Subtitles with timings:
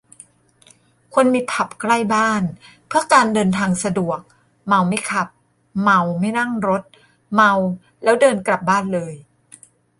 [1.13, 2.43] ควรมีผับใกล้บ้าน
[2.87, 4.19] เพื่อการเดินทางสะดวก
[4.67, 5.27] เมาไม่ขับ
[5.81, 6.83] เมาไม่นั่งรถ
[7.33, 7.53] เมา
[8.03, 9.13] แล้วเดินกลับบ้านเลย